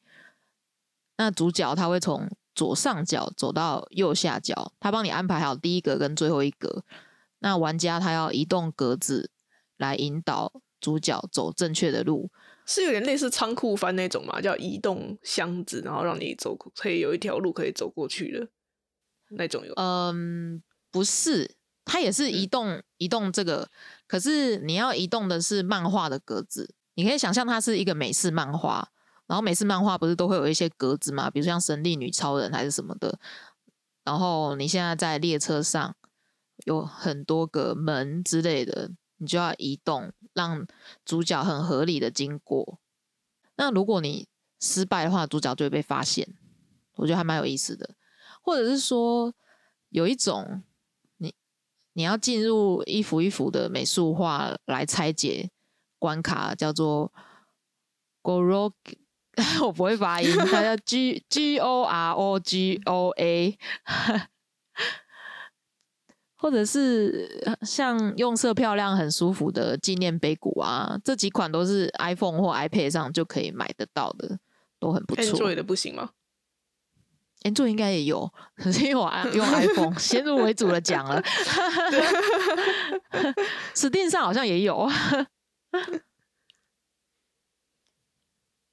[1.17, 6.83] 那主角他会从左上角走到右下角，他帮你安排好第一格跟最后一格，
[7.37, 9.29] 那玩家他要移动格子
[9.77, 12.31] 来引导主角走正确的路，
[12.65, 18.47] 是有点类似仓库翻那种嘛，叫移动箱子，然后让你走可以有一条路可以走过去的
[19.29, 19.71] 那种有？
[19.75, 21.55] 嗯，不是。
[21.85, 23.69] 它也是移动移动这个，
[24.13, 26.75] 可是你要移动的是漫画的格子。
[26.93, 28.87] 你可以想象它是一个美式漫画，
[29.25, 31.31] 然后美式漫画不是都会有一些格子嘛？
[31.31, 33.17] 比如像神力女超人还是什么的。
[34.03, 35.95] 然后你现在在列车上
[36.65, 40.67] 有很多个门之类的，你就要移动，让
[41.03, 42.77] 主角很合理的经过。
[43.55, 44.27] 那如果你
[44.59, 46.35] 失败的话，主角就会被发现。
[46.97, 47.95] 我觉得还蛮有意思的，
[48.43, 49.33] 或者是说
[49.89, 50.61] 有一种。
[51.93, 55.49] 你要进入一幅一幅的美术画来拆解
[55.99, 57.11] 关卡，叫做
[58.21, 58.71] Goro，
[59.63, 63.57] 我不会发音，它叫 G G O R O G O A，
[66.35, 74.39] 或者是像用色漂亮、很舒服的纪念碑谷啊，这几款都是 iPhone 或 iPad 上就可以买得到的，
[74.79, 75.23] 都很不错。
[75.23, 76.11] Android 的不行吗？
[77.43, 81.21] 安卓应该也有，可是因为我用 iPhone，先入为主的讲了。
[83.75, 84.89] Steam 上好像也有。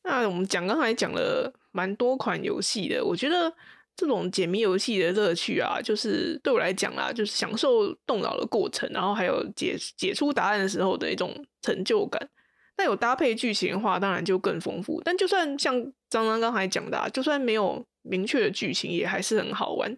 [0.03, 3.53] 那我们讲刚才讲了蛮多款游戏的，我觉得
[3.95, 12.29] 这种解谜游戏的乐趣啊，就是对我来讲啦，就是享受动脑的过程，然后还有解解出答案的时候的一种成就感。
[12.77, 15.03] 那有搭配剧情的话，当然就更丰富。
[15.05, 15.75] 但就算像
[16.09, 19.97] 张张刚才讲的，啊，就算没有明确的剧情，也还是很好玩。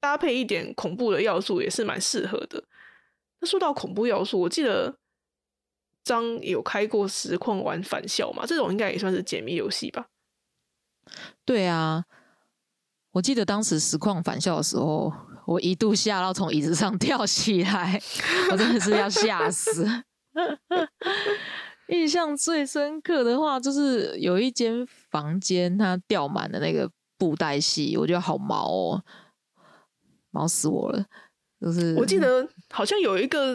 [0.00, 2.64] 搭配一点恐怖的要素，也是蛮适合的。
[3.40, 4.98] 那说到恐怖要素，我记得
[6.02, 8.44] 张有开过实况玩返校嘛？
[8.46, 10.06] 这种应该也算是解谜游戏吧？
[11.44, 12.04] 对啊。
[13.12, 15.12] 我记得当时实况返校的时候，
[15.46, 18.02] 我一度吓到从椅子上 跳起来，
[18.50, 19.86] 我真的是要吓死。
[21.88, 29.02] 印象最深刻的话，就是有一间房间，它吊满了那个布袋戏，我觉得好毛哦，
[30.30, 31.04] 毛死我了。
[31.60, 33.52] 就是我记得好像有一个，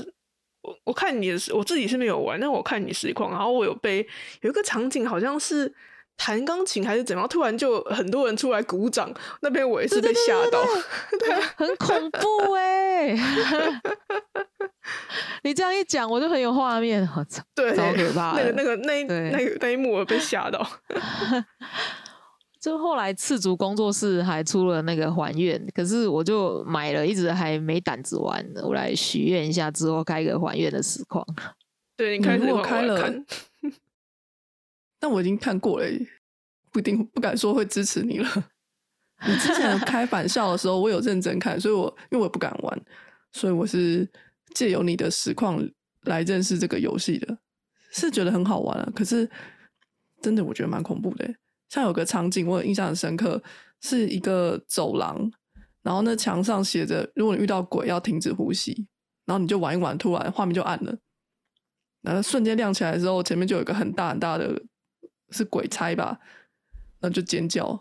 [0.62, 4.08] 我我看你的，我自己是没有玩，但我看你实况，然后我有被
[4.41, 5.74] 有一个场景，好像是。
[6.22, 7.26] 弹钢琴还是怎样？
[7.30, 9.10] 突然就很多人出来鼓掌，
[9.41, 10.62] 那边我也是被吓到，
[11.17, 13.15] 对， 很恐怖 哎！
[15.43, 18.34] 你这样一讲，我就很有画面，好操，对，超可怕。
[18.34, 20.60] 那个、那个、那、那个那一幕，我被吓到。
[22.60, 28.45] 就后来赤足工作室还出了那个还愿，可是我就买了，一直还没胆子玩。
[28.63, 31.26] 我来许愿一下，之后开个还愿的实况。
[31.95, 33.13] 对你开如果开了。
[35.00, 35.86] 但我已经看过了，
[36.72, 38.28] 不一定不敢说会支持你了。
[39.26, 42.82] 你之前开返校的时候，我有认真看，所以我因为我不敢玩，
[43.32, 44.06] 所以我是
[44.54, 45.65] 借由你的实况
[46.04, 47.38] 来认识这个游戏的，
[47.91, 48.91] 是觉得很好玩啊。
[48.93, 49.30] 可是
[50.22, 51.34] 真的我觉得蛮恐怖的，
[51.70, 53.42] 像有个场景我印象很深刻，
[53.80, 55.32] 是一个走廊，
[55.82, 58.88] 然后那墙上写着：如果你遇到鬼，要停止呼吸。
[59.26, 60.98] 然后你就玩一玩，突然画面就暗了，
[62.02, 64.62] 然后瞬间亮起来之后，前面就有一个很大很大的。
[65.32, 66.18] 是鬼差吧？
[67.02, 67.80] 那就尖叫，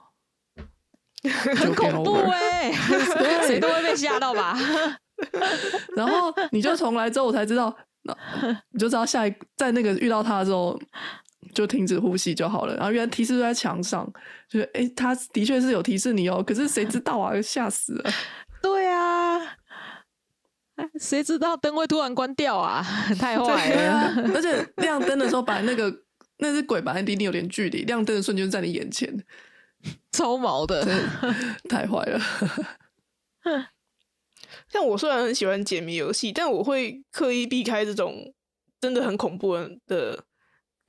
[1.56, 2.70] 很恐怖哎，
[3.48, 4.54] 谁都会被吓到吧？
[5.96, 7.74] 然后你就重来之后，我才知道，
[8.72, 10.78] 你就知道下一在那个遇到他的时候
[11.54, 12.74] 就停止呼吸就好了。
[12.76, 14.10] 然后原来提示都在墙上，
[14.48, 17.40] 就是哎，他的确是有提示你哦，可是谁知道啊？
[17.42, 18.10] 吓死了！
[18.62, 19.56] 对啊，
[20.98, 22.82] 谁知道灯会突然关掉啊？
[23.18, 24.32] 太坏了！
[24.34, 26.02] 而且亮灯的时候把那个。
[26.40, 29.12] 那只鬼本来离你有点距离，亮灯的瞬间在你眼前，
[30.12, 30.86] 超毛的，
[31.68, 32.20] 太坏了。
[34.70, 38.32] 像我虽然很喜欢解谜游戏，但我会刻意避开这种
[38.80, 39.56] 真的很恐怖
[39.88, 40.22] 的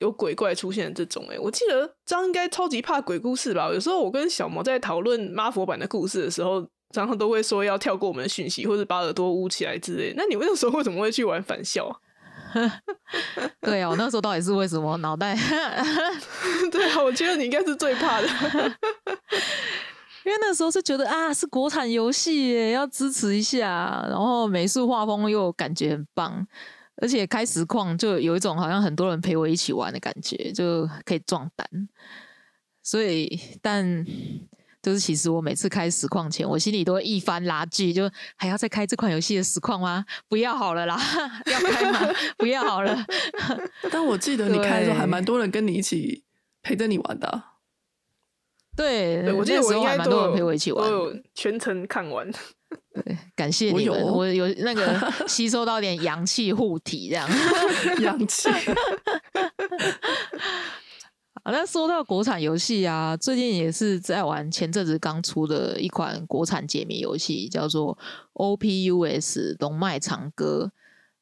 [0.00, 1.26] 有鬼怪出现的这种。
[1.30, 3.70] 哎，我记得张应该超级怕鬼故事吧？
[3.72, 6.60] 有时候我跟小毛在讨论妈佛版的故事的时候，
[6.92, 10.12] 常常都会说要跳过我们的讯息，或者把耳朵捂起来之类。
[10.16, 12.00] 那你那时候为什么会去玩反校？
[13.60, 15.36] 对啊，我那时候到底是为什么脑袋？
[16.72, 18.26] 对啊，我觉得你应该是最怕的，
[20.24, 26.44] 因为那时候是觉得啊，是国产游戏，要支持一下，然后美术画风又感觉很棒，
[27.00, 31.68] 而且开实况就有一种好像很多人陪我一起玩的感觉，就可以壮胆。
[32.82, 34.06] 所以，但。
[34.82, 40.02] 就是其实我每次开实况前，我心里都会一番拉锯，就还要再开这款游戏的实况吗？
[40.26, 40.98] 不要好了啦，
[41.52, 42.00] 要开吗？
[42.38, 42.96] 不要好了。
[43.92, 46.24] 但我记得你开的时候还蛮多人跟你一起
[46.62, 47.42] 陪着你玩的。
[48.74, 50.88] 对，我记得我应该蛮多人陪我一起玩，
[51.34, 52.26] 全程看完。
[52.92, 57.28] 对，感谢你们，我有那个 吸收到点阳气护体，这样
[58.02, 58.48] 阳气。
[61.42, 67.96] 好，那说到国产游戏啊，最近也是在玩前阵子刚出的一款国产解谜游戏，叫做
[68.34, 70.72] OPUS 龙脉长歌。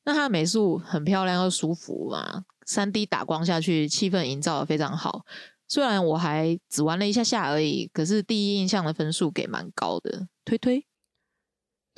[0.05, 5.27] 那它的美术很漂亮又舒服嘛，三 D 打光下去，气氛营造的非常好。
[5.69, 10.87] 虽然我还只玩了一下下而已，可是第一印象的分数给蛮高的，推推。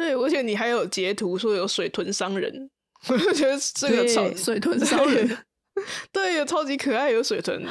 [0.01, 2.71] 对，而且你还有截图说有水豚商人，
[3.09, 5.37] 我就觉得这个超水豚商人。
[6.11, 7.63] 对， 有超级可爱，有水豚。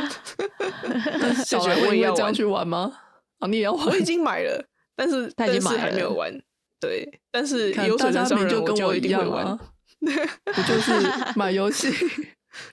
[1.43, 2.93] 小觉我也要这样去玩吗？
[3.39, 3.87] 啊，你也要玩？
[3.87, 4.63] 我已经买了，
[4.95, 6.31] 但是但是还没有玩。
[6.79, 9.57] 对，但是有水豚商人，就跟我一定会玩。
[9.99, 10.93] 不就是
[11.35, 11.91] 买游戏？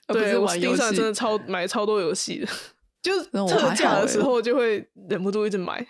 [0.07, 2.47] 对，玩游戏真的超买超多游戏的，
[3.01, 5.85] 就是特价的时候就会忍不住一直买。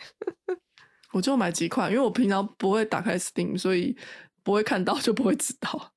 [1.14, 3.98] 我就买几款，因为我平常不会打开 Steam，所以
[4.44, 5.94] 不会看到，就不会知道。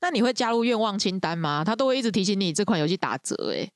[0.00, 1.64] 那你会加入愿望清单吗？
[1.64, 3.70] 他都会一直提醒你这款游戏打折，哎，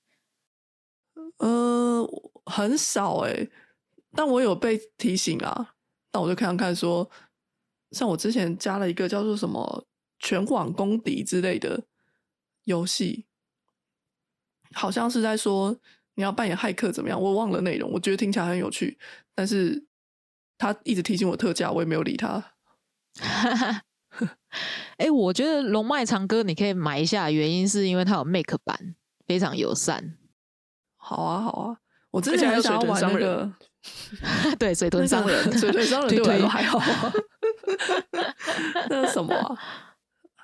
[1.39, 2.07] 呃，
[2.45, 3.49] 很少哎，
[4.13, 5.75] 但我有被提醒啊。
[6.13, 7.09] 那我就看看看，说
[7.93, 9.87] 像我之前加了一个叫做什么
[10.19, 11.85] 全网公敌之类的
[12.65, 13.27] 游戏，
[14.75, 15.79] 好像是在说
[16.15, 17.91] 你要扮演骇客怎么样，我忘了内容。
[17.91, 18.99] 我觉得听起来很有趣，
[19.35, 19.87] 但是
[20.61, 22.53] 他一直提醒我特价，我也没有理他。
[24.99, 28.95] 哎、我觉得龙脉长歌你可以买一下，原因是因为它有 Make 版，
[29.27, 30.19] 非常友善。
[30.97, 31.79] 好啊，好啊，
[32.11, 33.53] 我之前还想要玩水豚商那个
[34.61, 37.13] 对，水豚商人，水豚商人 对我来说还好啊。
[38.91, 39.59] 那是什么啊？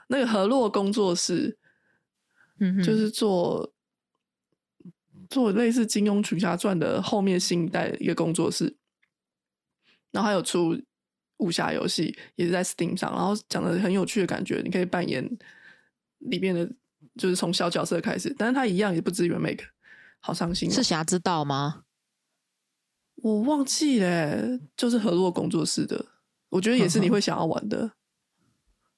[0.09, 1.59] 那个河洛工作室，
[2.61, 3.71] 嗯哼，就是做
[5.29, 8.75] 做类似《金庸群侠传》的后面新一代的一个工作室，
[10.11, 10.77] 然后还有出
[11.39, 15.23] 武侠游戏，也是在 Steam 上，然后讲的很有趣的感觉，你可以扮演
[16.19, 16.67] 里面的，
[17.17, 19.65] 就是从小角色开始，但是它一样也不支援 Make，
[20.21, 20.73] 好伤心、哦。
[20.73, 21.83] 是侠之道吗？
[23.17, 26.05] 我忘记了欸，就是河洛工作室的，
[26.49, 27.93] 我觉得也是你会想要玩的，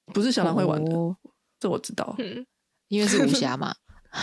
[0.06, 1.16] 不是小兰会玩的，哦
[1.60, 2.14] 这我知道。
[2.18, 2.46] 嗯，
[2.88, 3.74] 因为是武侠嘛。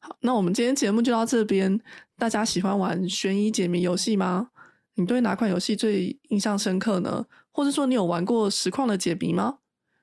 [0.00, 1.80] 好，那我们今天节目就到这边。
[2.18, 4.50] 大家喜欢玩悬疑解谜游戏吗？
[4.94, 7.24] 你对哪款游戏最印象深刻呢？
[7.52, 9.58] 或者说你有玩过实况的解谜吗？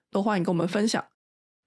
[0.10, 1.04] 都欢迎跟我们分享。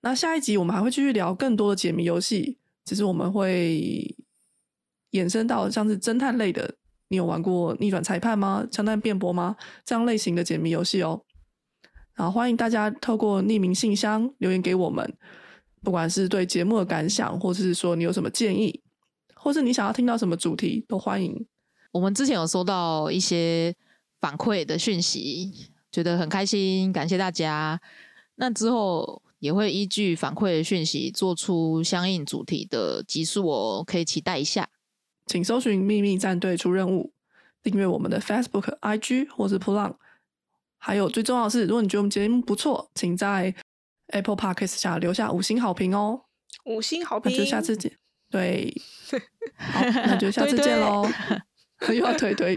[0.01, 4.17] 那下一集我们还会继续聊更多的解谜游戏，只是我们会
[5.11, 6.77] 衍生到像是侦探类的。
[7.09, 8.67] 你有玩过逆转裁判吗？
[8.71, 9.55] 枪弹辩驳吗？
[9.85, 11.25] 这样类型的解谜游戏哦。
[12.15, 15.15] 然后欢迎大家透过匿名信箱留言给我们，
[15.83, 18.83] 不管是对节目的感想，或者是说你有什么建议，
[19.39, 21.47] 或是你想要听到什么主题，都欢迎。
[21.93, 23.75] 我们之前有收到一些
[24.21, 27.81] 反馈的讯息，觉得很开心，感谢大家。
[28.35, 34.69] 那之后也会依据反馈的讯息做出相应主题的集数哦，可以期待一下。
[35.27, 37.13] 请搜寻“秘密战队出任务”，
[37.63, 39.95] 订阅我们的 Facebook、IG 或是 p l a n
[40.79, 43.55] 还有最重要的是，如果你觉得我们节目不错，请在
[44.09, 46.23] Apple Podcast 下留下五星好评哦。
[46.65, 47.99] 五星好评，那就下次见。
[48.31, 48.75] 对，
[49.57, 51.09] 好，那就下次见喽。
[51.89, 52.57] 又要推推、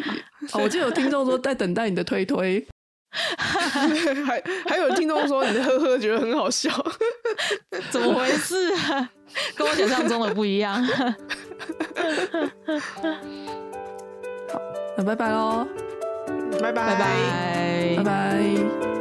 [0.54, 2.66] 哦，我记得有听众说在等待你的推推。
[3.12, 6.72] 还还有听众说你的呵呵觉得很好笑，
[7.92, 9.10] 怎么回事啊？
[9.54, 10.82] 跟我想象中的不一样。
[14.98, 15.68] 那拜拜喽，
[16.62, 19.01] 拜拜拜拜拜拜。